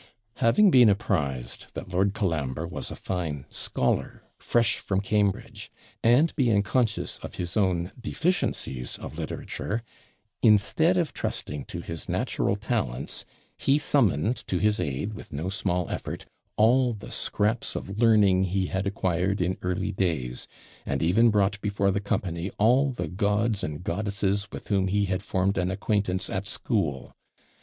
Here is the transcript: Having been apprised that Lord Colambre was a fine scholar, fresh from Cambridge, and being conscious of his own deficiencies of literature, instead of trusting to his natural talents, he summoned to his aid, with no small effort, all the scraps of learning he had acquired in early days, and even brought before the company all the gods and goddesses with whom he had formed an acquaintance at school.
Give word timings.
Having 0.37 0.71
been 0.71 0.89
apprised 0.89 1.67
that 1.75 1.89
Lord 1.89 2.15
Colambre 2.15 2.65
was 2.65 2.89
a 2.89 2.95
fine 2.95 3.45
scholar, 3.49 4.23
fresh 4.39 4.79
from 4.79 4.99
Cambridge, 4.99 5.71
and 6.03 6.35
being 6.35 6.63
conscious 6.63 7.19
of 7.19 7.35
his 7.35 7.55
own 7.55 7.91
deficiencies 8.01 8.97
of 8.97 9.19
literature, 9.19 9.83
instead 10.41 10.97
of 10.97 11.13
trusting 11.13 11.65
to 11.65 11.81
his 11.81 12.09
natural 12.09 12.55
talents, 12.55 13.25
he 13.59 13.77
summoned 13.77 14.37
to 14.47 14.57
his 14.57 14.79
aid, 14.79 15.13
with 15.13 15.31
no 15.31 15.49
small 15.49 15.87
effort, 15.91 16.25
all 16.57 16.93
the 16.93 17.11
scraps 17.11 17.75
of 17.75 17.99
learning 17.99 18.45
he 18.45 18.65
had 18.73 18.87
acquired 18.87 19.39
in 19.39 19.55
early 19.61 19.91
days, 19.91 20.47
and 20.83 21.03
even 21.03 21.29
brought 21.29 21.61
before 21.61 21.91
the 21.91 22.01
company 22.01 22.49
all 22.57 22.89
the 22.89 23.07
gods 23.07 23.63
and 23.63 23.83
goddesses 23.83 24.47
with 24.51 24.69
whom 24.69 24.87
he 24.87 25.05
had 25.05 25.21
formed 25.21 25.59
an 25.59 25.69
acquaintance 25.69 26.27
at 26.27 26.47
school. 26.47 27.13